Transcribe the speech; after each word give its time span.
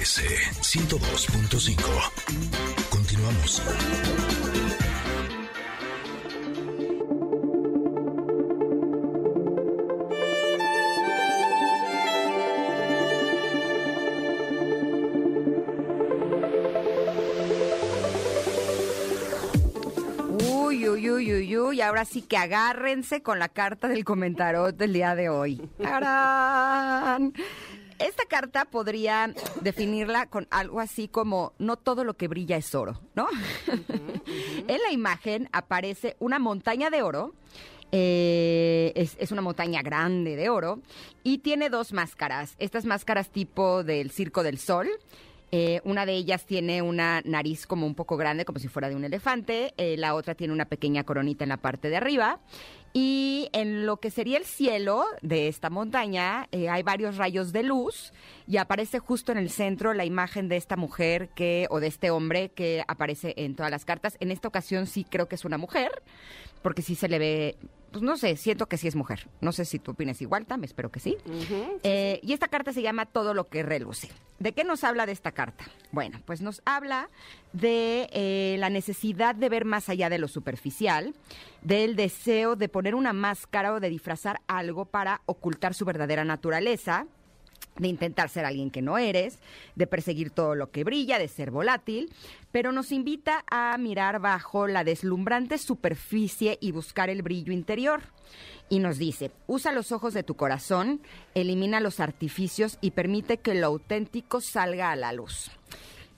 MBS 0.00 0.22
102.5. 0.62 1.76
Continuamos. 2.88 3.62
Uy, 20.40 20.88
uy, 20.88 21.10
uy, 21.10 21.34
uy, 21.34 21.58
uy. 21.58 21.80
Ahora 21.82 22.06
sí 22.06 22.22
que 22.22 22.38
agárrense 22.38 23.22
con 23.22 23.38
la 23.38 23.50
carta 23.50 23.88
del 23.88 24.06
comentarot 24.06 24.74
del 24.74 24.94
día 24.94 25.14
de 25.14 25.28
hoy. 25.28 25.56
¡Tarán! 25.82 27.34
Esta 28.00 28.24
carta 28.24 28.64
podría 28.64 29.32
definirla 29.60 30.26
con 30.26 30.48
algo 30.50 30.80
así 30.80 31.06
como 31.06 31.52
no 31.58 31.76
todo 31.76 32.02
lo 32.02 32.14
que 32.14 32.28
brilla 32.28 32.56
es 32.56 32.74
oro, 32.74 32.98
¿no? 33.14 33.28
en 34.66 34.80
la 34.82 34.90
imagen 34.90 35.48
aparece 35.52 36.16
una 36.18 36.38
montaña 36.38 36.90
de 36.90 37.02
oro. 37.02 37.34
eh, 37.92 38.92
es, 38.94 39.16
es 39.18 39.32
una 39.32 39.42
montaña 39.42 39.82
grande 39.82 40.36
de 40.36 40.48
oro 40.48 40.80
y 41.24 41.38
tiene 41.38 41.68
dos 41.70 41.92
máscaras. 41.92 42.54
Estas 42.58 42.84
máscaras 42.84 43.30
tipo 43.30 43.84
del 43.84 44.10
Circo 44.10 44.42
del 44.42 44.58
Sol. 44.58 44.88
Eh, 45.52 45.80
una 45.84 46.06
de 46.06 46.14
ellas 46.14 46.46
tiene 46.46 46.80
una 46.82 47.22
nariz 47.24 47.66
como 47.66 47.86
un 47.86 47.94
poco 47.94 48.16
grande, 48.16 48.44
como 48.44 48.58
si 48.58 48.68
fuera 48.68 48.88
de 48.88 48.96
un 48.96 49.04
elefante. 49.04 49.74
eh, 49.76 49.96
la 49.96 50.14
otra 50.14 50.34
tiene 50.34 50.52
una 50.52 50.66
pequeña 50.66 51.04
coronita 51.04 51.44
en 51.44 51.48
la 51.48 51.56
parte 51.56 51.90
de 51.90 51.96
arriba. 51.96 52.40
Y 52.92 53.48
en 53.52 53.86
lo 53.86 53.98
que 53.98 54.10
sería 54.10 54.36
el 54.36 54.44
cielo 54.44 55.04
de 55.22 55.46
esta 55.46 55.70
montaña 55.70 56.48
eh, 56.50 56.68
hay 56.68 56.82
varios 56.82 57.16
rayos 57.18 57.52
de 57.52 57.62
luz 57.62 58.12
y 58.48 58.56
aparece 58.56 58.98
justo 58.98 59.30
en 59.30 59.38
el 59.38 59.48
centro 59.48 59.94
la 59.94 60.04
imagen 60.04 60.48
de 60.48 60.56
esta 60.56 60.76
mujer 60.76 61.28
que 61.28 61.68
o 61.70 61.78
de 61.78 61.86
este 61.86 62.10
hombre 62.10 62.48
que 62.50 62.82
aparece 62.88 63.34
en 63.36 63.54
todas 63.54 63.70
las 63.70 63.84
cartas. 63.84 64.16
En 64.18 64.32
esta 64.32 64.48
ocasión 64.48 64.88
sí 64.88 65.04
creo 65.08 65.28
que 65.28 65.36
es 65.36 65.44
una 65.44 65.56
mujer 65.56 66.02
porque 66.62 66.82
sí 66.82 66.96
se 66.96 67.08
le 67.08 67.20
ve, 67.20 67.56
pues 67.90 68.02
no 68.02 68.16
sé, 68.16 68.36
siento 68.36 68.66
que 68.66 68.76
sí 68.76 68.88
es 68.88 68.96
mujer. 68.96 69.28
No 69.40 69.52
sé 69.52 69.64
si 69.64 69.78
tú 69.78 69.92
opinas 69.92 70.20
igual, 70.22 70.46
Tam, 70.46 70.62
espero 70.64 70.90
que 70.90 71.00
sí. 71.00 71.16
Eh, 71.82 72.20
y 72.22 72.32
esta 72.32 72.48
carta 72.48 72.72
se 72.72 72.82
llama 72.82 73.06
Todo 73.06 73.34
lo 73.34 73.48
que 73.48 73.62
reluce. 73.62 74.10
¿De 74.38 74.52
qué 74.52 74.64
nos 74.64 74.84
habla 74.84 75.06
de 75.06 75.12
esta 75.12 75.32
carta? 75.32 75.64
Bueno, 75.92 76.20
pues 76.24 76.40
nos 76.40 76.62
habla 76.64 77.10
de 77.52 78.08
eh, 78.12 78.56
la 78.58 78.70
necesidad 78.70 79.34
de 79.34 79.48
ver 79.48 79.64
más 79.64 79.88
allá 79.88 80.08
de 80.08 80.18
lo 80.18 80.28
superficial, 80.28 81.14
del 81.62 81.96
deseo 81.96 82.56
de 82.56 82.68
poner 82.68 82.94
una 82.94 83.12
máscara 83.12 83.74
o 83.74 83.80
de 83.80 83.90
disfrazar 83.90 84.40
algo 84.46 84.86
para 84.86 85.20
ocultar 85.26 85.74
su 85.74 85.84
verdadera 85.84 86.24
naturaleza, 86.24 87.06
de 87.80 87.88
intentar 87.88 88.28
ser 88.28 88.44
alguien 88.44 88.70
que 88.70 88.82
no 88.82 88.98
eres, 88.98 89.38
de 89.74 89.86
perseguir 89.86 90.30
todo 90.30 90.54
lo 90.54 90.70
que 90.70 90.84
brilla, 90.84 91.18
de 91.18 91.28
ser 91.28 91.50
volátil, 91.50 92.12
pero 92.52 92.72
nos 92.72 92.92
invita 92.92 93.44
a 93.50 93.76
mirar 93.78 94.20
bajo 94.20 94.66
la 94.66 94.84
deslumbrante 94.84 95.58
superficie 95.58 96.58
y 96.60 96.72
buscar 96.72 97.10
el 97.10 97.22
brillo 97.22 97.52
interior. 97.52 98.02
Y 98.68 98.78
nos 98.78 98.98
dice, 98.98 99.32
usa 99.48 99.72
los 99.72 99.90
ojos 99.90 100.14
de 100.14 100.22
tu 100.22 100.36
corazón, 100.36 101.00
elimina 101.34 101.80
los 101.80 101.98
artificios 101.98 102.78
y 102.80 102.92
permite 102.92 103.38
que 103.38 103.54
lo 103.54 103.66
auténtico 103.66 104.40
salga 104.40 104.92
a 104.92 104.96
la 104.96 105.12
luz. 105.12 105.50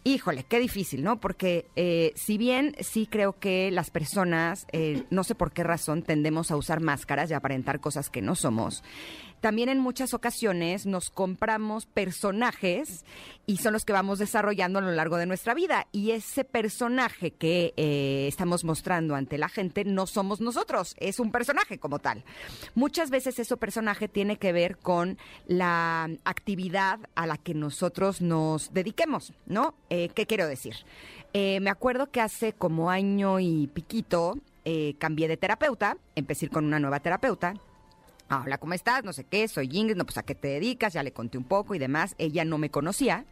Híjole, 0.04 0.42
qué 0.42 0.58
difícil, 0.58 1.04
¿no? 1.04 1.20
Porque 1.20 1.66
eh, 1.76 2.12
si 2.16 2.36
bien 2.36 2.74
sí 2.80 3.06
creo 3.06 3.38
que 3.38 3.70
las 3.70 3.90
personas, 3.90 4.66
eh, 4.72 5.04
no 5.10 5.22
sé 5.22 5.36
por 5.36 5.52
qué 5.52 5.62
razón, 5.62 6.02
tendemos 6.02 6.50
a 6.50 6.56
usar 6.56 6.80
máscaras 6.80 7.30
y 7.30 7.34
aparentar 7.34 7.78
cosas 7.78 8.10
que 8.10 8.20
no 8.20 8.34
somos, 8.34 8.82
también 9.42 9.68
en 9.68 9.80
muchas 9.80 10.14
ocasiones 10.14 10.86
nos 10.86 11.10
compramos 11.10 11.84
personajes 11.84 13.04
y 13.44 13.56
son 13.56 13.72
los 13.72 13.84
que 13.84 13.92
vamos 13.92 14.20
desarrollando 14.20 14.78
a 14.78 14.82
lo 14.82 14.92
largo 14.92 15.16
de 15.16 15.26
nuestra 15.26 15.52
vida. 15.52 15.88
Y 15.90 16.12
ese 16.12 16.44
personaje 16.44 17.32
que 17.32 17.74
eh, 17.76 18.26
estamos 18.28 18.62
mostrando 18.62 19.16
ante 19.16 19.38
la 19.38 19.48
gente 19.48 19.84
no 19.84 20.06
somos 20.06 20.40
nosotros, 20.40 20.94
es 20.96 21.18
un 21.18 21.32
personaje 21.32 21.78
como 21.78 21.98
tal. 21.98 22.22
Muchas 22.76 23.10
veces 23.10 23.36
ese 23.36 23.56
personaje 23.56 24.06
tiene 24.06 24.36
que 24.36 24.52
ver 24.52 24.78
con 24.78 25.18
la 25.48 26.08
actividad 26.24 27.00
a 27.16 27.26
la 27.26 27.36
que 27.36 27.54
nosotros 27.54 28.20
nos 28.20 28.72
dediquemos, 28.72 29.32
¿no? 29.46 29.74
Eh, 29.90 30.10
¿Qué 30.14 30.24
quiero 30.24 30.46
decir? 30.46 30.76
Eh, 31.32 31.58
me 31.58 31.70
acuerdo 31.70 32.12
que 32.12 32.20
hace 32.20 32.52
como 32.52 32.90
año 32.90 33.40
y 33.40 33.66
piquito 33.66 34.38
cambié 34.98 35.26
de 35.26 35.36
terapeuta, 35.36 35.96
empecé 36.14 36.48
con 36.48 36.64
una 36.64 36.78
nueva 36.78 37.00
terapeuta. 37.00 37.54
Hola, 38.40 38.56
¿cómo 38.56 38.72
estás? 38.72 39.04
No 39.04 39.12
sé 39.12 39.24
qué, 39.24 39.46
soy 39.46 39.68
Ingrid, 39.70 39.94
no, 39.94 40.06
pues 40.06 40.16
a 40.16 40.22
qué 40.22 40.34
te 40.34 40.48
dedicas, 40.48 40.94
ya 40.94 41.02
le 41.02 41.12
conté 41.12 41.36
un 41.36 41.44
poco 41.44 41.74
y 41.74 41.78
demás. 41.78 42.14
Ella 42.16 42.46
no 42.46 42.56
me 42.56 42.70
conocía. 42.70 43.26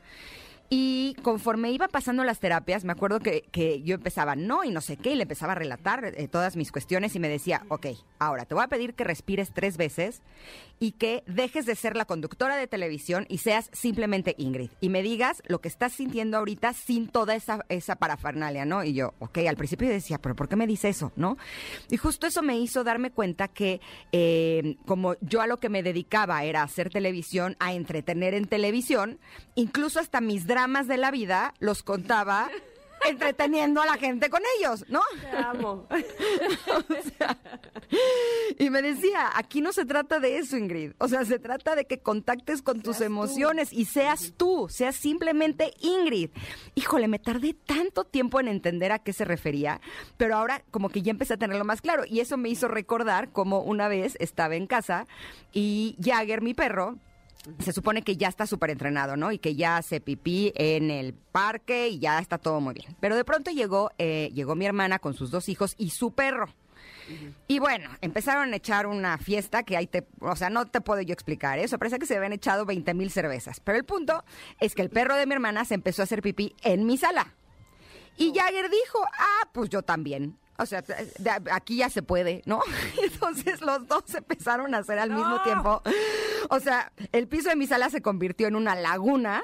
Y 0.73 1.17
conforme 1.25 1.73
iba 1.73 1.89
pasando 1.89 2.23
las 2.23 2.39
terapias, 2.39 2.85
me 2.85 2.93
acuerdo 2.93 3.19
que, 3.19 3.43
que 3.51 3.83
yo 3.83 3.97
empezaba 3.97 4.37
no 4.37 4.63
y 4.63 4.71
no 4.71 4.81
sé 4.81 4.97
qué, 4.97 5.11
y 5.11 5.17
le 5.17 5.25
empezaba 5.25 5.51
a 5.51 5.57
relatar 5.57 6.05
eh, 6.05 6.29
todas 6.29 6.55
mis 6.55 6.71
cuestiones 6.71 7.17
y 7.17 7.19
me 7.19 7.29
decía, 7.29 7.65
ok, 7.67 7.87
ahora 8.21 8.45
te 8.45 8.55
voy 8.55 8.63
a 8.63 8.69
pedir 8.69 8.95
que 8.95 9.03
respires 9.03 9.51
tres 9.53 9.77
veces 9.77 10.23
y 10.79 10.93
que 10.93 11.25
dejes 11.27 11.67
de 11.67 11.75
ser 11.75 11.97
la 11.97 12.05
conductora 12.05 12.57
de 12.57 12.69
televisión 12.69 13.27
y 13.29 13.39
seas 13.39 13.69
simplemente 13.73 14.37
Ingrid. 14.39 14.71
Y 14.81 14.91
me 14.91 15.03
digas 15.03 15.43
lo 15.49 15.61
que 15.61 15.67
estás 15.67 15.93
sintiendo 15.93 16.37
ahorita 16.37 16.73
sin 16.73 17.09
toda 17.09 17.35
esa, 17.35 17.67
esa 17.69 17.97
parafernalia, 17.97 18.65
¿no? 18.65 18.85
Y 18.85 18.95
yo, 18.95 19.15
ok, 19.19 19.39
al 19.49 19.57
principio 19.57 19.89
yo 19.89 19.95
decía, 19.95 20.19
pero 20.19 20.37
¿por 20.37 20.49
qué 20.49 20.55
me 20.55 20.69
dice 20.69 20.89
eso, 20.89 21.11
no? 21.17 21.37
Y 21.91 21.97
justo 21.97 22.29
eso 22.29 22.43
me 22.43 22.57
hizo 22.61 22.85
darme 22.85 23.11
cuenta 23.11 23.49
que 23.49 23.81
eh, 24.13 24.77
como 24.87 25.17
yo 25.21 25.41
a 25.41 25.49
lo 25.49 25.57
que 25.57 25.69
me 25.69 25.83
dedicaba 25.83 26.45
era 26.45 26.63
hacer 26.63 26.91
televisión, 26.91 27.57
a 27.59 27.75
entretener 27.75 28.35
en 28.35 28.47
televisión, 28.47 29.19
incluso 29.57 29.99
hasta 29.99 30.21
mis 30.21 30.47
dramas 30.47 30.60
de 30.69 30.97
la 30.99 31.11
vida 31.11 31.55
los 31.59 31.83
contaba 31.83 32.51
entreteniendo 33.09 33.81
a 33.81 33.87
la 33.87 33.97
gente 33.97 34.29
con 34.29 34.43
ellos, 34.59 34.85
¿no? 34.89 35.01
Te 35.21 35.37
amo. 35.37 35.87
Y 38.59 38.69
me 38.69 38.83
decía, 38.83 39.31
aquí 39.35 39.63
no 39.63 39.73
se 39.73 39.87
trata 39.87 40.21
de 40.21 40.37
eso, 40.37 40.57
Ingrid. 40.57 40.93
O 40.99 41.09
sea, 41.09 41.25
se 41.25 41.39
trata 41.39 41.75
de 41.75 41.87
que 41.87 42.01
contactes 42.01 42.61
con 42.61 42.83
tus 42.83 42.99
tú. 42.99 43.05
emociones 43.05 43.73
y 43.73 43.87
seas 43.87 44.35
tú, 44.37 44.67
seas 44.69 44.97
simplemente 44.97 45.73
Ingrid. 45.81 46.31
Híjole, 46.75 47.09
me 47.09 47.19
tardé 47.19 47.55
tanto 47.55 48.05
tiempo 48.05 48.39
en 48.39 48.49
entender 48.49 48.93
a 48.93 48.99
qué 48.99 49.15
se 49.15 49.25
refería, 49.25 49.81
pero 50.19 50.37
ahora 50.37 50.63
como 50.71 50.91
que 50.91 51.01
ya 51.01 51.11
empecé 51.11 51.35
a 51.35 51.39
tenerlo 51.39 51.65
más 51.65 51.81
claro. 51.81 52.05
Y 52.07 52.21
eso 52.21 52.37
me 52.37 52.51
hizo 52.51 52.69
recordar 52.69 53.31
como 53.33 53.63
una 53.63 53.89
vez 53.89 54.17
estaba 54.21 54.57
en 54.57 54.67
casa 54.67 55.07
y 55.53 55.97
Jagger, 56.01 56.43
mi 56.43 56.53
perro, 56.53 56.99
se 57.59 57.73
supone 57.73 58.03
que 58.03 58.17
ya 58.17 58.29
está 58.29 58.47
súper 58.47 58.71
entrenado, 58.71 59.17
¿no? 59.17 59.33
Y 59.33 59.39
que 59.39 59.55
ya 59.57 59.77
hace 59.79 60.01
pipí 60.01 60.53
en 60.57 60.91
el 60.91 61.15
parque 61.15 61.89
y 61.89 61.99
ya 61.99 62.19
está 62.19 62.39
todo 62.39 62.61
muy 62.61 62.75
bien. 62.75 62.97
Pero 63.01 63.17
de 63.17 63.25
pronto 63.25 63.51
llegó, 63.51 63.91
eh, 63.99 64.31
llegó 64.35 64.55
mi 64.55 64.67
hermana 64.67 64.99
con 64.99 65.15
sus 65.15 65.31
dos 65.31 65.49
hijos 65.49 65.75
y 65.79 65.91
su 65.91 66.13
perro. 66.13 66.49
Y 67.49 67.59
bueno, 67.59 67.91
empezaron 68.03 68.53
a 68.53 68.57
echar 68.57 68.87
una 68.87 69.19
fiesta 69.19 69.65
que 69.65 69.77
ahí 69.77 69.87
te, 69.89 70.07
o 70.21 70.37
sea, 70.37 70.49
no 70.49 70.67
te 70.67 70.81
puedo 70.81 71.01
yo 71.01 71.13
explicar 71.13 71.59
eso, 71.59 71.77
parece 71.79 71.99
que 71.99 72.07
se 72.07 72.17
habían 72.17 72.33
echado 72.33 72.65
20 72.67 72.95
mil 72.95 73.11
cervezas. 73.11 73.59
Pero 73.61 73.79
el 73.79 73.85
punto 73.85 74.23
es 74.61 74.75
que 74.77 74.83
el 74.83 74.91
perro 74.91 75.17
de 75.17 75.27
mi 75.27 75.35
hermana 75.35 75.65
se 75.65 75.75
empezó 75.75 76.03
a 76.03 76.05
hacer 76.05 76.23
pipí 76.23 76.55
en 76.63 76.87
mi 76.87 76.97
sala. 76.99 77.35
Y 78.17 78.33
Jagger 78.35 78.71
dijo, 78.71 79.03
ah, 79.19 79.49
pues 79.53 79.71
yo 79.71 79.83
también. 79.83 80.37
O 80.59 80.67
sea, 80.67 80.83
de- 80.83 81.51
aquí 81.51 81.77
ya 81.79 81.89
se 81.89 82.03
puede, 82.03 82.43
¿no? 82.45 82.61
Entonces 83.03 83.61
los 83.63 83.89
dos 83.89 84.15
empezaron 84.15 84.75
a 84.75 84.79
hacer 84.79 84.99
al 84.99 85.11
mismo 85.11 85.43
tiempo. 85.43 85.83
O 86.49 86.61
sea, 86.61 86.93
el 87.13 87.29
piso 87.29 87.49
de 87.49 87.57
mi 87.57 87.67
sala 87.67 87.91
se 87.91 88.03
convirtió 88.03 88.49
en 88.49 88.57
una 88.57 88.75
laguna. 88.75 89.43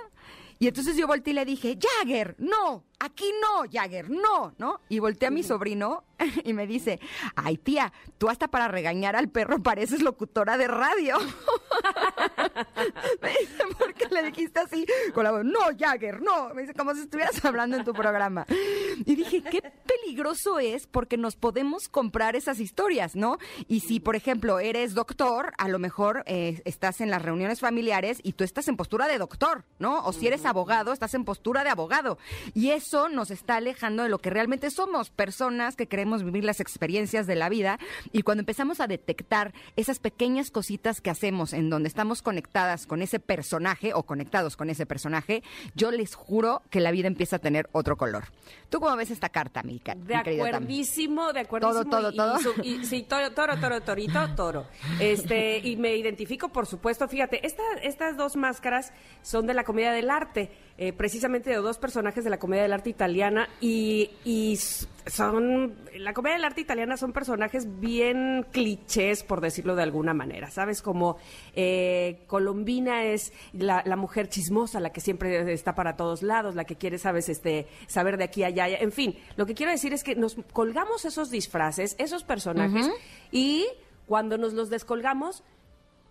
Y 0.59 0.69
entonces 0.69 0.97
yo 0.97 1.07
volteé 1.07 1.33
y 1.33 1.34
le 1.34 1.45
dije, 1.45 1.79
Jagger, 1.79 2.34
no, 2.39 2.83
aquí 2.99 3.31
no, 3.43 3.69
Jagger, 3.71 4.09
no, 4.09 4.55
¿no? 4.57 4.81
Y 4.89 5.01
volteé 5.01 5.29
a 5.29 5.31
mi 5.31 5.43
sobrino 5.43 6.05
y 6.45 6.55
me 6.55 6.67
dice, 6.67 6.99
ay 7.34 7.59
tía, 7.59 7.93
tú 8.17 8.31
hasta 8.31 8.49
para 8.49 8.67
regañar 8.67 9.17
al 9.17 9.29
perro 9.29 9.62
pareces 9.62 10.01
locutora 10.01 10.57
de 10.57 10.67
radio. 10.67 11.19
me 13.21 13.28
dice, 13.28 13.65
¿por 13.78 13.93
qué 13.93 14.09
le 14.09 14.22
dijiste 14.22 14.60
así? 14.60 14.87
Con 15.13 15.25
la 15.25 15.33
voz, 15.33 15.45
no, 15.45 15.60
Jagger, 15.78 16.22
no. 16.22 16.54
Me 16.54 16.63
dice, 16.63 16.72
como 16.72 16.95
si 16.95 17.01
estuvieras 17.01 17.45
hablando 17.45 17.77
en 17.77 17.84
tu 17.84 17.93
programa. 17.93 18.47
Y 19.04 19.16
dije, 19.16 19.43
qué 19.43 19.60
peligroso 19.87 20.59
es 20.59 20.87
porque 20.87 21.16
nos 21.16 21.37
podemos 21.37 21.89
comprar 21.89 22.37
esas 22.37 22.60
historias, 22.60 23.16
¿no? 23.16 23.39
Y 23.69 23.81
si, 23.81 24.01
por 24.01 24.16
ejemplo, 24.16 24.59
eres 24.59 24.95
doctor, 24.95 25.53
a 25.59 25.69
lo 25.69 25.78
mejor 25.78 26.22
eh, 26.27 26.63
estás 26.65 27.01
en 27.01 27.10
las 27.10 27.22
reuniones 27.22 27.60
familiares 27.60 28.19
y 28.22 28.33
tú 28.33 28.45
estás 28.45 28.69
en 28.69 28.77
postura 28.77 29.09
de 29.09 29.19
doctor, 29.19 29.65
¿no? 29.78 30.04
O 30.04 30.13
si 30.13 30.27
eres 30.27 30.45
abogado, 30.47 30.93
estás 30.93 31.15
en 31.15 31.25
postura 31.25 31.65
de 31.65 31.71
abogado. 31.71 32.19
Y 32.54 32.71
eso 32.71 33.09
nos 33.09 33.31
está 33.31 33.57
alejando 33.57 34.03
de 34.03 34.09
lo 34.09 34.19
que 34.19 34.31
realmente 34.31 34.71
somos, 34.71 35.10
personas 35.10 35.77
que 35.77 35.87
queremos 35.87 36.22
vivir 36.22 36.45
las 36.45 36.60
experiencias 36.60 37.27
de 37.27 37.37
la 37.37 37.48
vida 37.48 37.78
y 38.13 38.22
cuando 38.22 38.43
empezamos 38.43 38.81
a 38.81 38.87
detectar 38.87 39.53
esas 39.77 39.98
pequeñas 39.98 40.51
cositas 40.51 41.01
que 41.01 41.10
hacemos 41.10 41.53
en 41.53 41.71
donde 41.71 41.89
estamos 41.89 42.22
conectadas 42.22 42.87
con 42.87 43.03
ese 43.03 43.21
personaje 43.21 43.93
o 43.95 44.04
conectados 44.04 44.57
con 44.57 44.71
ese 44.71 44.87
personaje, 44.87 45.43
yo 45.75 45.91
les 45.91 46.15
juro 46.15 46.63
que 46.71 46.81
la 46.81 46.91
vida 46.91 47.09
empieza 47.09 47.37
a 47.37 47.41
tener 47.41 47.69
otro 47.72 47.97
color. 47.97 48.25
¿Tú 48.71 48.81
cómo 48.86 48.97
ves 48.97 49.10
esta 49.10 49.28
carta, 49.28 49.62
mi, 49.62 49.78
De 49.78 49.94
mi 49.94 50.06
Tam? 50.06 50.18
acuerdísimo, 50.21 51.33
de 51.33 51.41
acuerdísimo. 51.41 51.84
Todo, 51.84 51.91
todo, 51.91 52.10
y- 52.12 52.16
todo. 52.16 52.38
y 52.38 52.42
su- 52.42 52.54
y- 52.62 52.84
sí, 52.84 53.03
toro, 53.03 53.33
toro, 53.33 53.59
toro, 53.59 53.80
torito, 53.83 54.34
toro. 54.34 54.66
Este, 55.00 55.59
y 55.59 55.77
me 55.77 55.97
identifico, 55.97 56.48
por 56.50 56.66
supuesto, 56.66 57.09
fíjate, 57.09 57.44
esta- 57.47 57.62
estas 57.83 58.16
dos 58.16 58.36
máscaras 58.36 58.92
son 59.22 59.47
de 59.47 59.54
la 59.54 59.65
comedia 59.65 59.92
del 59.92 60.10
arte, 60.10 60.50
eh, 60.78 60.92
precisamente 60.92 61.50
de 61.50 61.56
dos 61.56 61.78
personajes 61.78 62.24
de 62.24 62.30
la 62.30 62.38
comedia 62.38 62.62
del 62.62 62.72
arte 62.72 62.91
italiana, 62.91 63.48
y, 63.60 64.10
son, 65.07 65.75
la 65.95 66.13
comedia 66.13 66.37
del 66.37 66.45
arte 66.45 66.61
italiana 66.61 66.97
son 66.97 67.13
personajes 67.13 67.81
bien 67.81 68.45
clichés, 68.51 69.23
por 69.23 69.41
decirlo 69.41 69.77
de 69.77 69.83
alguna 69.83 70.15
manera, 70.15 70.51
¿sabes? 70.51 70.83
Como 70.83 71.17
eh, 71.55 72.25
Colombina 72.27 73.05
es 73.05 73.33
la, 73.53 73.83
la 73.87 73.97
mujer 73.97 74.29
chismosa, 74.29 74.81
la 74.81 74.91
que 74.91 75.01
siempre 75.01 75.53
está 75.53 75.75
para 75.75 75.97
todos 75.97 76.23
lados, 76.23 76.55
la 76.55 76.65
que 76.65 76.77
quiere, 76.77 76.99
sabes, 76.99 77.29
este, 77.29 77.67
saber 77.87 78.17
de 78.17 78.25
aquí 78.25 78.43
a 78.43 78.49
allá, 78.49 78.65
allá. 78.65 78.79
en 78.79 78.93
fin, 78.93 79.17
lo 79.37 79.47
que 79.47 79.55
quiero 79.55 79.73
decir 79.73 79.93
es 79.93 80.03
que 80.03 80.17
nos 80.17 80.37
colgamos 80.53 81.05
esos 81.05 81.31
disfraces, 81.31 81.95
esos 81.99 82.25
personajes, 82.25 82.91
y 83.31 83.67
cuando 84.07 84.39
nos 84.39 84.55
los 84.55 84.71
descolgamos, 84.71 85.43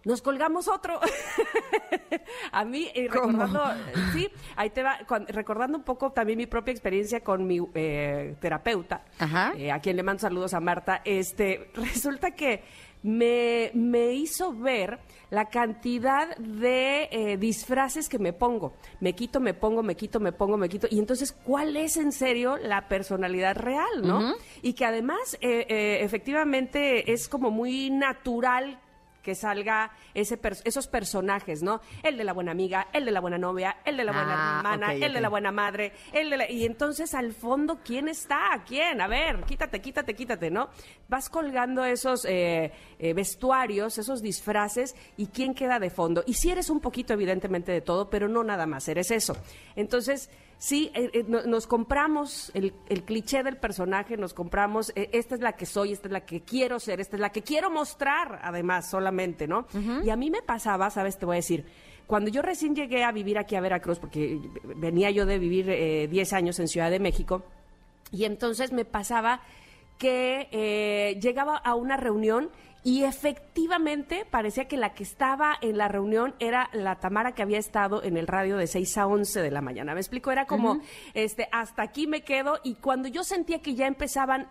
nos 0.05 0.21
colgamos 0.21 0.67
otro. 0.67 0.99
a 2.51 2.63
mí, 2.63 2.89
eh, 2.95 3.07
recordando, 3.09 3.61
sí, 4.13 4.29
ahí 4.55 4.69
te 4.69 4.83
va, 4.83 4.99
recordando 5.27 5.77
un 5.77 5.83
poco 5.83 6.11
también 6.11 6.37
mi 6.37 6.45
propia 6.45 6.71
experiencia 6.71 7.21
con 7.21 7.45
mi 7.45 7.59
eh, 7.73 8.35
terapeuta, 8.39 9.03
Ajá. 9.19 9.53
eh, 9.57 9.71
a 9.71 9.79
quien 9.79 9.97
le 9.97 10.03
mando 10.03 10.21
saludos 10.21 10.53
a 10.53 10.59
Marta, 10.59 11.01
este, 11.03 11.71
resulta 11.75 12.31
que 12.31 12.63
me, 13.03 13.71
me 13.73 14.13
hizo 14.13 14.53
ver 14.53 14.99
la 15.29 15.45
cantidad 15.49 16.35
de 16.37 17.07
eh, 17.11 17.37
disfraces 17.37 18.09
que 18.09 18.19
me 18.19 18.33
pongo. 18.33 18.73
Me 18.99 19.13
quito, 19.13 19.39
me 19.39 19.53
pongo, 19.53 19.83
me 19.83 19.95
quito, 19.95 20.19
me 20.19 20.31
pongo, 20.31 20.57
me 20.57 20.69
quito. 20.69 20.87
Y 20.89 20.99
entonces, 20.99 21.31
¿cuál 21.31 21.77
es 21.77 21.97
en 21.97 22.11
serio 22.11 22.57
la 22.57 22.87
personalidad 22.87 23.55
real, 23.55 24.01
no? 24.01 24.33
Y 24.61 24.73
que 24.73 24.85
además, 24.85 25.37
eh, 25.41 25.65
eh, 25.69 25.99
efectivamente, 26.01 27.11
es 27.11 27.27
como 27.27 27.51
muy 27.51 27.89
natural 27.89 28.79
que 29.25 29.33
salga 29.33 29.89
ese 30.13 30.39
pers- 30.39 30.61
esos 30.65 30.87
personajes, 30.87 31.63
¿no? 31.63 31.81
El 32.03 32.15
de 32.15 32.23
la 32.23 32.31
buena 32.33 32.51
amiga, 32.51 32.87
el 32.93 33.05
de 33.05 33.11
la 33.11 33.19
buena 33.19 33.39
novia, 33.39 33.77
el 33.83 33.97
de 33.97 34.03
la 34.03 34.11
buena 34.11 34.33
Ah, 34.35 34.57
hermana, 34.59 34.93
el 34.93 35.11
de 35.13 35.19
la 35.19 35.29
buena 35.29 35.51
madre, 35.51 35.93
el 36.13 36.29
de 36.29 36.37
la... 36.37 36.51
Y 36.51 36.63
entonces 36.65 37.15
al 37.15 37.33
fondo, 37.33 37.79
¿quién 37.83 38.07
está? 38.07 38.63
¿Quién? 38.67 39.01
A 39.01 39.07
ver, 39.07 39.43
quítate, 39.45 39.81
quítate, 39.81 40.13
quítate, 40.13 40.51
¿no? 40.51 40.69
Vas 41.09 41.27
colgando 41.29 41.83
esos 41.83 42.23
eh, 42.25 42.71
eh, 42.99 43.13
vestuarios, 43.13 43.97
esos 43.97 44.21
disfraces, 44.21 44.95
y 45.17 45.25
¿quién 45.27 45.55
queda 45.55 45.79
de 45.79 45.89
fondo? 45.89 46.23
Y 46.27 46.35
si 46.35 46.51
eres 46.51 46.69
un 46.69 46.79
poquito 46.79 47.13
evidentemente 47.13 47.71
de 47.71 47.81
todo, 47.81 48.09
pero 48.11 48.27
no 48.27 48.43
nada 48.43 48.67
más, 48.67 48.87
eres 48.87 49.09
eso. 49.09 49.35
Entonces... 49.75 50.29
Sí, 50.57 50.89
eh, 50.95 51.09
eh, 51.13 51.25
no- 51.27 51.43
nos 51.43 51.67
compramos 51.67 52.49
el, 52.53 52.73
el 52.89 53.03
cliché 53.03 53.43
del 53.43 53.57
personaje, 53.57 54.17
nos 54.17 54.33
compramos, 54.33 54.91
eh, 54.95 55.09
esta 55.11 55.35
es 55.35 55.41
la 55.41 55.53
que 55.53 55.65
soy, 55.65 55.91
esta 55.91 56.07
es 56.07 56.11
la 56.13 56.25
que 56.25 56.41
quiero 56.41 56.79
ser, 56.79 57.01
esta 57.01 57.17
es 57.17 57.19
la 57.19 57.31
que 57.31 57.41
quiero 57.43 57.69
mostrar, 57.69 58.39
además, 58.41 58.89
solamente, 58.89 59.47
¿no? 59.47 59.67
Y 60.05 60.09
a 60.09 60.15
mí 60.15 60.31
me 60.31 60.41
pasaba, 60.41 60.89
¿sabes? 60.89 61.17
Te 61.19 61.25
voy 61.25 61.35
a 61.35 61.37
decir, 61.37 61.65
cuando 62.07 62.29
yo 62.29 62.41
recién 62.41 62.73
llegué 62.75 63.03
a 63.03 63.11
vivir 63.11 63.37
aquí 63.37 63.55
a 63.55 63.61
Veracruz, 63.61 63.99
porque 63.99 64.39
venía 64.63 65.11
yo 65.11 65.25
de 65.25 65.39
vivir 65.39 65.69
eh, 65.69 66.07
10 66.07 66.33
años 66.33 66.59
en 66.59 66.67
Ciudad 66.67 66.89
de 66.89 66.99
México, 66.99 67.43
y 68.11 68.23
entonces 68.25 68.71
me 68.71 68.85
pasaba 68.85 69.41
que 69.97 70.47
eh, 70.51 71.19
llegaba 71.21 71.57
a 71.57 71.75
una 71.75 71.97
reunión 71.97 72.49
y 72.83 73.03
efectivamente 73.03 74.27
parecía 74.29 74.67
que 74.67 74.77
la 74.77 74.93
que 74.93 75.01
estaba 75.01 75.57
en 75.61 75.77
la 75.77 75.87
reunión 75.87 76.35
era 76.39 76.69
la 76.71 76.99
Tamara 76.99 77.33
que 77.33 77.41
había 77.41 77.57
estado 77.57 78.03
en 78.03 78.15
el 78.15 78.27
radio 78.27 78.57
de 78.57 78.67
6 78.67 78.97
a 78.99 79.07
11 79.07 79.41
de 79.41 79.49
la 79.49 79.61
mañana. 79.61 79.95
Me 79.95 80.01
explico, 80.01 80.31
era 80.31 80.45
como, 80.45 80.79
este, 81.15 81.49
hasta 81.51 81.81
aquí 81.81 82.05
me 82.05 82.21
quedo 82.21 82.59
y 82.63 82.75
cuando 82.75 83.07
yo 83.07 83.23
sentía 83.23 83.59
que 83.59 83.73
ya 83.73 83.87
empezaban 83.87 84.47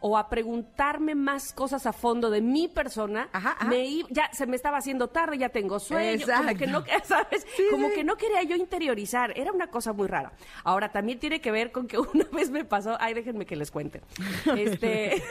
o 0.00 0.16
a 0.16 0.28
preguntarme 0.28 1.14
más 1.14 1.52
cosas 1.52 1.86
a 1.86 1.92
fondo 1.92 2.30
de 2.30 2.40
mi 2.40 2.68
persona, 2.68 3.28
Ajá, 3.32 3.52
ajá. 3.58 3.64
me 3.66 4.02
ya 4.10 4.30
se 4.32 4.46
me 4.46 4.56
estaba 4.56 4.78
haciendo 4.78 5.08
tarde, 5.08 5.38
ya 5.38 5.50
tengo 5.50 5.78
sueño, 5.78 6.26
como 6.26 6.54
que 6.54 6.66
no, 6.66 6.84
¿sabes? 7.04 7.46
Sí, 7.56 7.64
como 7.70 7.88
sí. 7.88 7.94
que 7.94 8.04
no 8.04 8.16
quería 8.16 8.42
yo 8.42 8.56
interiorizar, 8.56 9.32
era 9.38 9.52
una 9.52 9.68
cosa 9.68 9.92
muy 9.92 10.08
rara. 10.08 10.32
Ahora 10.64 10.90
también 10.90 11.18
tiene 11.18 11.40
que 11.40 11.50
ver 11.50 11.70
con 11.72 11.86
que 11.86 11.98
una 12.14 12.24
vez 12.32 12.50
me 12.50 12.64
pasó, 12.64 12.96
ay, 13.00 13.14
déjenme 13.14 13.46
que 13.46 13.56
les 13.56 13.70
cuente. 13.70 14.00
Este 14.56 15.22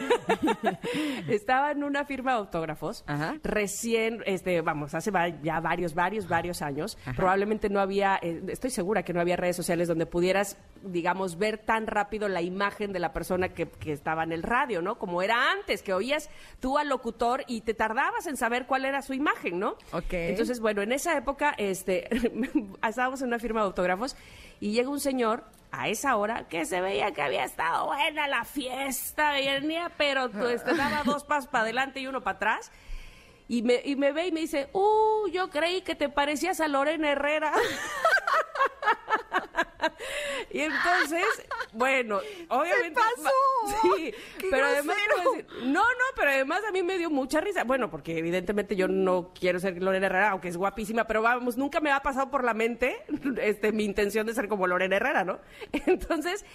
estaba 1.27 1.71
en 1.71 1.83
una 1.83 2.05
firma 2.05 2.31
de 2.33 2.37
autógrafos, 2.37 3.03
Ajá. 3.07 3.35
recién, 3.43 4.23
este, 4.25 4.61
vamos, 4.61 4.93
hace 4.93 5.11
ya 5.43 5.59
varios, 5.59 5.93
varios, 5.93 6.27
varios 6.27 6.61
años. 6.61 6.97
Probablemente 7.15 7.69
no 7.69 7.79
había, 7.79 8.19
eh, 8.21 8.41
estoy 8.47 8.69
segura 8.69 9.03
que 9.03 9.13
no 9.13 9.21
había 9.21 9.35
redes 9.35 9.55
sociales 9.55 9.87
donde 9.87 10.05
pudieras, 10.05 10.57
digamos, 10.83 11.37
ver 11.37 11.57
tan 11.57 11.87
rápido 11.87 12.27
la 12.27 12.41
imagen 12.41 12.91
de 12.93 12.99
la 12.99 13.13
persona 13.13 13.49
que, 13.49 13.67
que 13.67 13.91
estaba 13.91 14.23
en 14.23 14.31
el 14.31 14.43
radio, 14.43 14.58
¿no? 14.67 14.97
Como 14.97 15.21
era 15.21 15.51
antes, 15.51 15.81
que 15.81 15.93
oías 15.93 16.29
tú 16.59 16.77
al 16.77 16.89
locutor 16.89 17.43
y 17.47 17.61
te 17.61 17.73
tardabas 17.73 18.27
en 18.27 18.37
saber 18.37 18.65
cuál 18.65 18.85
era 18.85 19.01
su 19.01 19.13
imagen, 19.13 19.59
¿no? 19.59 19.77
Ok. 19.91 20.13
Entonces, 20.13 20.59
bueno, 20.59 20.81
en 20.81 20.91
esa 20.91 21.17
época, 21.17 21.53
este, 21.57 22.09
estábamos 22.87 23.21
en 23.21 23.27
una 23.27 23.39
firma 23.39 23.61
de 23.61 23.67
autógrafos 23.67 24.15
y 24.59 24.71
llega 24.71 24.89
un 24.89 24.99
señor 24.99 25.43
a 25.71 25.87
esa 25.87 26.15
hora 26.17 26.47
que 26.47 26.65
se 26.65 26.81
veía 26.81 27.11
que 27.11 27.21
había 27.21 27.43
estado 27.43 27.87
buena 27.87 28.27
la 28.27 28.43
fiesta, 28.43 29.31
venía, 29.31 29.91
pero 29.97 30.25
este, 30.49 30.73
daba 30.75 31.03
dos 31.05 31.23
pasos 31.23 31.49
para 31.49 31.63
adelante 31.63 31.99
y 31.99 32.07
uno 32.07 32.21
para 32.21 32.37
atrás. 32.37 32.71
Y 33.47 33.63
me, 33.63 33.81
y 33.83 33.95
me 33.95 34.11
ve 34.11 34.27
y 34.27 34.31
me 34.31 34.41
dice, 34.41 34.69
uh, 34.73 35.27
yo 35.31 35.49
creí 35.49 35.81
que 35.81 35.95
te 35.95 36.07
parecías 36.07 36.59
a 36.59 36.67
Lorena 36.67 37.11
Herrera. 37.11 37.51
y 40.51 40.59
entonces, 40.61 41.23
bueno, 41.73 42.19
obviamente... 42.49 42.99
pasó! 42.99 43.77
Sí, 43.81 44.13
¡Qué 44.37 44.47
pero 44.49 44.65
además... 44.67 44.97
decir, 45.25 45.47
no, 45.65 45.83
no, 45.83 46.05
pero 46.15 46.31
además 46.31 46.61
a 46.67 46.71
mí 46.71 46.81
me 46.83 46.97
dio 46.97 47.09
mucha 47.09 47.39
risa. 47.41 47.63
Bueno, 47.63 47.89
porque 47.89 48.17
evidentemente 48.17 48.75
yo 48.75 48.87
no 48.87 49.31
quiero 49.37 49.59
ser 49.59 49.81
Lorena 49.81 50.07
Herrera, 50.07 50.31
aunque 50.31 50.47
es 50.49 50.57
guapísima, 50.57 51.05
pero 51.05 51.21
vamos, 51.21 51.57
nunca 51.57 51.79
me 51.79 51.91
ha 51.91 51.99
pasado 52.01 52.29
por 52.31 52.43
la 52.43 52.53
mente 52.53 52.97
este, 53.41 53.71
mi 53.71 53.83
intención 53.85 54.25
de 54.27 54.33
ser 54.33 54.47
como 54.47 54.67
Lorena 54.67 54.95
Herrera, 54.95 55.23
¿no? 55.23 55.39
Entonces, 55.85 56.45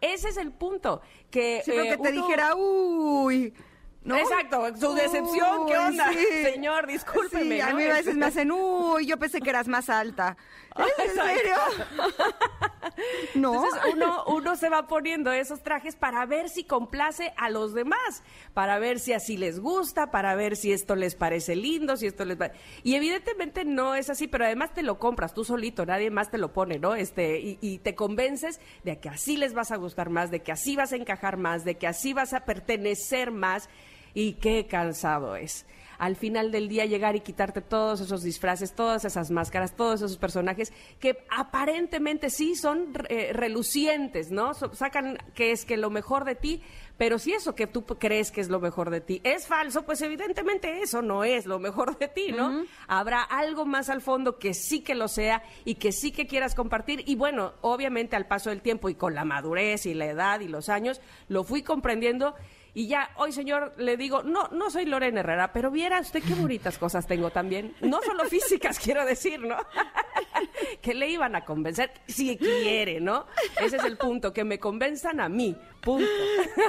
ese 0.00 0.28
es 0.28 0.36
el 0.36 0.52
punto. 0.52 1.02
Que, 1.30 1.62
Sí, 1.64 1.70
pero 1.72 1.82
eh, 1.84 1.88
que 1.90 1.96
te 1.96 2.08
uno- 2.12 2.22
dijera, 2.26 2.54
uy. 2.56 3.54
¿No? 4.02 4.16
Exacto, 4.16 4.66
su 4.78 4.94
decepción, 4.94 5.66
¿qué 5.66 5.76
onda? 5.76 6.10
sí. 6.12 6.42
Señor, 6.42 6.86
discúlpeme. 6.86 7.56
Sí, 7.56 7.60
a 7.60 7.70
¿no? 7.70 7.76
mí 7.76 7.84
a 7.84 7.88
veces 7.88 8.06
Este- 8.08 8.18
me 8.18 8.26
hacen, 8.26 8.50
uy, 8.52 9.06
yo 9.06 9.18
pensé 9.18 9.40
que 9.40 9.50
eras 9.50 9.68
más 9.68 9.88
alta. 9.90 10.36
¿En 10.76 11.14
serio? 11.14 11.54
no. 13.34 13.54
Entonces 13.54 13.80
uno, 13.94 14.24
uno 14.26 14.56
se 14.56 14.68
va 14.68 14.86
poniendo 14.86 15.32
esos 15.32 15.62
trajes 15.62 15.96
para 15.96 16.24
ver 16.26 16.48
si 16.48 16.64
complace 16.64 17.32
a 17.36 17.50
los 17.50 17.74
demás, 17.74 18.22
para 18.54 18.78
ver 18.78 19.00
si 19.00 19.12
así 19.12 19.36
les 19.36 19.60
gusta, 19.60 20.10
para 20.10 20.34
ver 20.34 20.56
si 20.56 20.72
esto 20.72 20.96
les 20.96 21.14
parece 21.14 21.56
lindo, 21.56 21.96
si 21.96 22.06
esto 22.06 22.24
les 22.24 22.40
va... 22.40 22.52
Y 22.82 22.94
evidentemente 22.94 23.64
no 23.64 23.94
es 23.94 24.10
así, 24.10 24.28
pero 24.28 24.44
además 24.44 24.72
te 24.72 24.82
lo 24.82 24.98
compras 24.98 25.34
tú 25.34 25.44
solito, 25.44 25.84
nadie 25.86 26.10
más 26.10 26.30
te 26.30 26.38
lo 26.38 26.52
pone, 26.52 26.78
¿no? 26.78 26.94
Este, 26.94 27.38
y, 27.40 27.58
y 27.60 27.78
te 27.78 27.94
convences 27.94 28.60
de 28.84 28.98
que 29.00 29.08
así 29.08 29.36
les 29.36 29.54
vas 29.54 29.72
a 29.72 29.76
gustar 29.76 30.08
más, 30.08 30.30
de 30.30 30.40
que 30.40 30.52
así 30.52 30.76
vas 30.76 30.92
a 30.92 30.96
encajar 30.96 31.36
más, 31.36 31.64
de 31.64 31.76
que 31.76 31.86
así 31.86 32.12
vas 32.12 32.32
a 32.32 32.44
pertenecer 32.44 33.30
más. 33.30 33.68
Y 34.14 34.34
qué 34.34 34.66
cansado 34.66 35.36
es 35.36 35.66
al 36.00 36.16
final 36.16 36.50
del 36.50 36.70
día 36.70 36.86
llegar 36.86 37.14
y 37.14 37.20
quitarte 37.20 37.60
todos 37.60 38.00
esos 38.00 38.22
disfraces, 38.22 38.72
todas 38.72 39.04
esas 39.04 39.30
máscaras, 39.30 39.76
todos 39.76 40.00
esos 40.00 40.16
personajes 40.16 40.72
que 40.98 41.18
aparentemente 41.28 42.30
sí 42.30 42.54
son 42.56 42.94
eh, 43.10 43.32
relucientes, 43.34 44.30
¿no? 44.30 44.54
Sacan 44.54 45.18
que 45.34 45.52
es 45.52 45.66
que 45.66 45.76
lo 45.76 45.90
mejor 45.90 46.24
de 46.24 46.36
ti, 46.36 46.62
pero 46.96 47.18
si 47.18 47.34
eso 47.34 47.54
que 47.54 47.66
tú 47.66 47.84
crees 47.84 48.30
que 48.30 48.40
es 48.40 48.48
lo 48.48 48.60
mejor 48.60 48.88
de 48.88 49.02
ti 49.02 49.20
es 49.24 49.46
falso, 49.46 49.84
pues 49.84 50.00
evidentemente 50.00 50.80
eso 50.80 51.02
no 51.02 51.22
es 51.22 51.44
lo 51.44 51.58
mejor 51.58 51.98
de 51.98 52.08
ti, 52.08 52.32
¿no? 52.32 52.64
Habrá 52.88 53.20
algo 53.22 53.66
más 53.66 53.90
al 53.90 54.00
fondo 54.00 54.38
que 54.38 54.54
sí 54.54 54.80
que 54.80 54.94
lo 54.94 55.06
sea 55.06 55.42
y 55.66 55.74
que 55.74 55.92
sí 55.92 56.12
que 56.12 56.26
quieras 56.26 56.54
compartir 56.54 57.02
y 57.04 57.14
bueno, 57.14 57.52
obviamente 57.60 58.16
al 58.16 58.26
paso 58.26 58.48
del 58.48 58.62
tiempo 58.62 58.88
y 58.88 58.94
con 58.94 59.14
la 59.14 59.26
madurez 59.26 59.84
y 59.84 59.92
la 59.92 60.06
edad 60.06 60.40
y 60.40 60.48
los 60.48 60.70
años, 60.70 61.02
lo 61.28 61.44
fui 61.44 61.62
comprendiendo 61.62 62.34
y 62.74 62.86
ya, 62.86 63.10
hoy 63.16 63.32
señor, 63.32 63.74
le 63.78 63.96
digo, 63.96 64.22
no, 64.22 64.48
no 64.48 64.70
soy 64.70 64.86
Lorena 64.86 65.20
Herrera, 65.20 65.52
pero 65.52 65.70
viera 65.70 66.00
usted 66.00 66.22
qué 66.22 66.34
bonitas 66.34 66.78
cosas 66.78 67.06
tengo 67.06 67.30
también. 67.30 67.74
No 67.80 68.00
solo 68.02 68.24
físicas, 68.26 68.78
quiero 68.82 69.04
decir, 69.04 69.40
¿no? 69.40 69.56
¿Qué 70.82 70.94
le 70.94 71.08
iban 71.08 71.34
a 71.36 71.44
convencer? 71.44 71.92
Si 72.06 72.36
quiere, 72.36 73.00
¿no? 73.00 73.26
Ese 73.60 73.76
es 73.76 73.84
el 73.84 73.96
punto, 73.96 74.32
que 74.32 74.44
me 74.44 74.58
convenzan 74.58 75.20
a 75.20 75.28
mí. 75.28 75.56
Punto. 75.80 76.06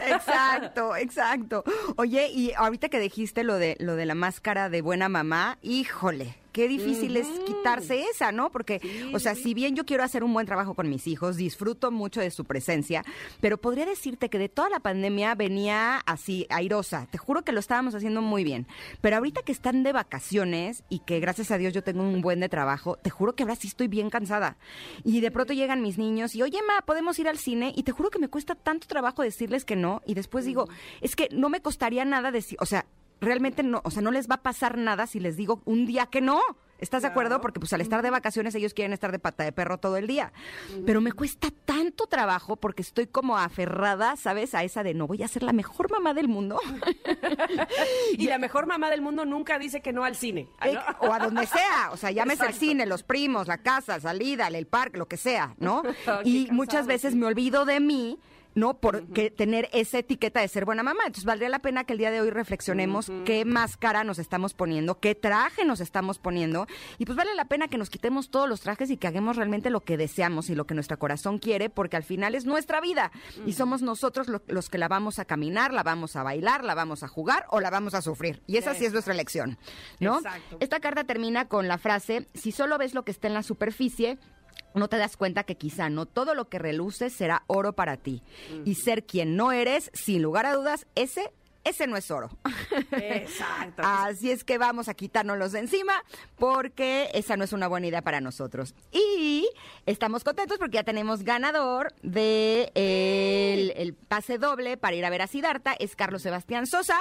Exacto, 0.07 0.95
exacto. 0.95 1.63
Oye, 1.97 2.29
y 2.29 2.53
ahorita 2.53 2.89
que 2.89 2.99
dijiste 2.99 3.43
lo 3.43 3.55
de 3.55 3.75
lo 3.79 3.95
de 3.95 4.05
la 4.05 4.15
máscara 4.15 4.69
de 4.69 4.81
buena 4.81 5.09
mamá, 5.09 5.57
híjole, 5.61 6.37
qué 6.51 6.67
difícil 6.67 7.15
es 7.17 7.27
quitarse 7.45 8.03
esa, 8.03 8.31
¿no? 8.31 8.51
Porque, 8.51 8.81
o 9.13 9.19
sea, 9.19 9.35
si 9.35 9.53
bien 9.53 9.75
yo 9.75 9.85
quiero 9.85 10.03
hacer 10.03 10.23
un 10.23 10.33
buen 10.33 10.45
trabajo 10.45 10.73
con 10.73 10.89
mis 10.89 11.07
hijos, 11.07 11.37
disfruto 11.37 11.91
mucho 11.91 12.19
de 12.21 12.31
su 12.31 12.45
presencia, 12.45 13.03
pero 13.39 13.57
podría 13.57 13.85
decirte 13.85 14.29
que 14.29 14.37
de 14.37 14.49
toda 14.49 14.69
la 14.69 14.79
pandemia 14.79 15.35
venía 15.35 15.97
así, 16.05 16.47
airosa. 16.49 17.07
Te 17.11 17.17
juro 17.17 17.43
que 17.43 17.51
lo 17.51 17.59
estábamos 17.59 17.95
haciendo 17.95 18.21
muy 18.21 18.43
bien. 18.43 18.67
Pero 19.01 19.17
ahorita 19.17 19.41
que 19.43 19.51
están 19.51 19.83
de 19.83 19.93
vacaciones 19.93 20.83
y 20.89 20.99
que 20.99 21.19
gracias 21.19 21.51
a 21.51 21.57
Dios 21.57 21.73
yo 21.73 21.83
tengo 21.83 22.03
un 22.03 22.21
buen 22.21 22.39
de 22.39 22.49
trabajo, 22.49 22.97
te 22.97 23.09
juro 23.09 23.33
que 23.33 23.40
ahora 23.41 23.55
sí 23.55 23.67
estoy 23.67 23.87
bien 23.87 24.09
cansada. 24.09 24.57
Y 25.03 25.21
de 25.21 25.31
pronto 25.31 25.53
llegan 25.53 25.81
mis 25.81 25.97
niños 25.97 26.35
y, 26.35 26.43
oye, 26.43 26.59
ma, 26.67 26.81
¿podemos 26.85 27.17
ir 27.19 27.27
al 27.27 27.37
cine? 27.37 27.73
Y 27.75 27.83
te 27.83 27.91
juro 27.91 28.09
que 28.09 28.19
me 28.19 28.29
cuesta 28.29 28.55
tanto 28.55 28.87
trabajo 28.87 29.21
decirles 29.21 29.65
que 29.65 29.75
no. 29.75 30.01
Y 30.05 30.13
después 30.13 30.45
digo, 30.45 30.67
es 31.01 31.15
que 31.15 31.29
no 31.31 31.49
me 31.49 31.61
costaría 31.61 32.05
nada 32.05 32.31
decir, 32.31 32.57
o 32.61 32.65
sea, 32.65 32.85
realmente 33.21 33.63
no, 33.63 33.81
o 33.83 33.91
sea, 33.91 34.01
no 34.01 34.11
les 34.11 34.29
va 34.29 34.35
a 34.35 34.43
pasar 34.43 34.77
nada 34.77 35.07
si 35.07 35.19
les 35.19 35.37
digo 35.37 35.61
un 35.65 35.85
día 35.85 36.07
que 36.07 36.21
no. 36.21 36.41
¿Estás 36.81 37.03
de 37.03 37.07
acuerdo? 37.07 37.39
Porque 37.41 37.59
pues 37.59 37.71
al 37.73 37.81
estar 37.81 38.01
de 38.01 38.09
vacaciones 38.09 38.55
ellos 38.55 38.73
quieren 38.73 38.91
estar 38.91 39.11
de 39.11 39.19
pata 39.19 39.43
de 39.43 39.51
perro 39.51 39.77
todo 39.77 39.97
el 39.97 40.07
día. 40.07 40.33
Pero 40.85 40.99
me 40.99 41.11
cuesta 41.11 41.49
tanto 41.65 42.07
trabajo 42.07 42.55
porque 42.55 42.81
estoy 42.81 43.07
como 43.07 43.37
aferrada, 43.37 44.15
¿sabes? 44.17 44.55
A 44.55 44.63
esa 44.63 44.81
de 44.81 44.95
no 44.95 45.05
voy 45.07 45.21
a 45.21 45.27
ser 45.27 45.43
la 45.43 45.53
mejor 45.53 45.91
mamá 45.91 46.13
del 46.13 46.27
mundo. 46.27 46.59
y 48.17 48.25
la 48.25 48.39
mejor 48.39 48.65
mamá 48.65 48.89
del 48.89 49.01
mundo 49.01 49.25
nunca 49.25 49.59
dice 49.59 49.81
que 49.81 49.93
no 49.93 50.03
al 50.03 50.15
cine. 50.15 50.49
Eh, 50.65 50.75
o 50.99 51.13
a 51.13 51.19
donde 51.19 51.45
sea, 51.45 51.91
o 51.91 51.97
sea, 51.97 52.09
llámese 52.11 52.47
el 52.47 52.53
cine, 52.53 52.85
los 52.87 53.03
primos, 53.03 53.47
la 53.47 53.59
casa, 53.59 53.99
salida, 53.99 54.47
el 54.47 54.65
parque, 54.65 54.97
lo 54.97 55.07
que 55.07 55.17
sea, 55.17 55.55
¿no? 55.59 55.83
y 56.25 56.47
muchas 56.51 56.87
veces 56.87 57.15
me 57.15 57.27
olvido 57.27 57.65
de 57.65 57.79
mí 57.79 58.19
¿no? 58.55 58.75
Por 58.75 59.01
tener 59.35 59.69
esa 59.73 59.99
etiqueta 59.99 60.41
de 60.41 60.47
ser 60.47 60.65
buena 60.65 60.83
mamá. 60.83 61.01
Entonces, 61.05 61.25
valdría 61.25 61.49
la 61.49 61.59
pena 61.59 61.83
que 61.83 61.93
el 61.93 61.99
día 61.99 62.11
de 62.11 62.21
hoy 62.21 62.29
reflexionemos 62.29 63.11
qué 63.25 63.45
máscara 63.45 64.03
nos 64.03 64.19
estamos 64.19 64.53
poniendo, 64.53 64.99
qué 64.99 65.15
traje 65.15 65.65
nos 65.65 65.79
estamos 65.79 66.19
poniendo. 66.19 66.67
Y 66.97 67.05
pues 67.05 67.15
vale 67.15 67.33
la 67.35 67.45
pena 67.45 67.67
que 67.67 67.77
nos 67.77 67.89
quitemos 67.89 68.29
todos 68.29 68.47
los 68.47 68.61
trajes 68.61 68.89
y 68.89 68.97
que 68.97 69.07
hagamos 69.07 69.35
realmente 69.35 69.69
lo 69.69 69.81
que 69.81 69.97
deseamos 69.97 70.49
y 70.49 70.55
lo 70.55 70.65
que 70.65 70.73
nuestro 70.73 70.99
corazón 70.99 71.39
quiere, 71.39 71.69
porque 71.69 71.97
al 71.97 72.03
final 72.03 72.35
es 72.35 72.45
nuestra 72.45 72.81
vida. 72.81 73.11
Y 73.45 73.53
somos 73.53 73.81
nosotros 73.81 74.27
los 74.47 74.69
que 74.69 74.77
la 74.77 74.87
vamos 74.87 75.19
a 75.19 75.25
caminar, 75.25 75.73
la 75.73 75.83
vamos 75.83 76.15
a 76.15 76.23
bailar, 76.23 76.63
la 76.63 76.75
vamos 76.75 77.03
a 77.03 77.07
jugar 77.07 77.45
o 77.49 77.59
la 77.59 77.69
vamos 77.69 77.93
a 77.93 78.01
sufrir. 78.01 78.41
Y 78.47 78.57
esa 78.57 78.73
sí 78.73 78.85
es 78.85 78.93
nuestra 78.93 79.13
elección, 79.13 79.57
¿no? 79.99 80.19
Esta 80.59 80.79
carta 80.79 81.03
termina 81.03 81.47
con 81.47 81.67
la 81.67 81.77
frase, 81.77 82.27
si 82.33 82.51
solo 82.51 82.77
ves 82.77 82.93
lo 82.93 83.03
que 83.03 83.11
está 83.11 83.27
en 83.27 83.33
la 83.33 83.43
superficie, 83.43 84.17
no 84.73 84.87
te 84.87 84.97
das 84.97 85.17
cuenta 85.17 85.43
que 85.43 85.55
quizá 85.55 85.89
no 85.89 86.05
todo 86.05 86.35
lo 86.35 86.49
que 86.49 86.59
reluce 86.59 87.09
será 87.09 87.43
oro 87.47 87.73
para 87.73 87.97
ti. 87.97 88.21
Y 88.65 88.75
ser 88.75 89.05
quien 89.05 89.35
no 89.35 89.51
eres, 89.51 89.91
sin 89.93 90.21
lugar 90.21 90.45
a 90.45 90.53
dudas, 90.53 90.85
ese 90.95 91.31
ese 91.63 91.85
no 91.85 91.95
es 91.95 92.09
oro. 92.09 92.29
Exacto. 92.91 93.81
Así 93.85 94.31
es 94.31 94.43
que 94.43 94.57
vamos 94.57 94.89
a 94.89 94.95
quitárnoslos 94.95 95.51
de 95.51 95.59
encima 95.59 96.03
porque 96.37 97.09
esa 97.13 97.37
no 97.37 97.43
es 97.43 97.53
una 97.53 97.67
buena 97.67 97.87
idea 97.87 98.01
para 98.01 98.19
nosotros. 98.19 98.73
Y 98.91 99.47
estamos 99.85 100.23
contentos 100.23 100.57
porque 100.57 100.75
ya 100.75 100.83
tenemos 100.83 101.23
ganador 101.23 101.93
de 102.01 102.71
el, 102.73 103.93
pase 103.93 104.37
doble 104.39 104.77
para 104.77 104.95
ir 104.95 105.05
a 105.05 105.09
ver 105.09 105.21
a 105.21 105.27
Sidarta. 105.27 105.73
Es 105.73 105.95
Carlos 105.95 106.23
Sebastián 106.23 106.65
Sosa. 106.65 106.97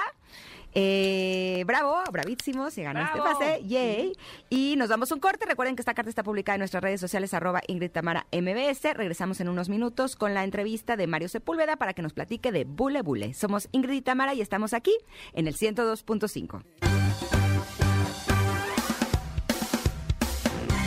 Eh, 0.73 1.63
bravo, 1.65 2.01
bravísimo, 2.11 2.69
se 2.69 2.83
ganó 2.83 3.01
este 3.01 3.19
pase, 3.19 3.61
yay. 3.65 4.13
Y 4.49 4.75
nos 4.77 4.89
damos 4.89 5.11
un 5.11 5.19
corte. 5.19 5.45
Recuerden 5.45 5.75
que 5.75 5.81
esta 5.81 5.93
carta 5.93 6.09
está 6.09 6.23
publicada 6.23 6.55
en 6.55 6.59
nuestras 6.59 6.83
redes 6.83 7.01
sociales, 7.01 7.33
arroba 7.33 7.61
Ingrid 7.67 7.91
Tamara 7.91 8.25
MBS. 8.31 8.93
Regresamos 8.93 9.41
en 9.41 9.49
unos 9.49 9.69
minutos 9.69 10.15
con 10.15 10.33
la 10.33 10.43
entrevista 10.43 10.95
de 10.95 11.07
Mario 11.07 11.29
Sepúlveda 11.29 11.75
para 11.77 11.93
que 11.93 12.01
nos 12.01 12.13
platique 12.13 12.51
de 12.51 12.65
Bule 12.65 13.01
Bule. 13.01 13.33
Somos 13.33 13.67
Ingrid 13.71 13.97
y 13.97 14.01
Tamara 14.01 14.33
y 14.33 14.41
estamos 14.41 14.73
aquí 14.73 14.95
en 15.33 15.47
el 15.47 15.55
102.5. 15.55 16.63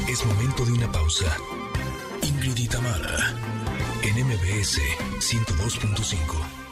Es 0.09 0.25
momento 0.27 0.65
de 0.65 0.73
una 0.73 0.93
pausa. 0.93 1.37
Ingrid 2.23 2.57
y 2.57 2.69
Tamara 2.69 3.35
en 4.03 4.27
MBS 4.27 4.81
102.5. 5.19 6.64